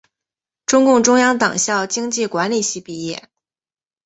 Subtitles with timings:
[0.65, 3.29] 中共中央党校经济管理系毕业。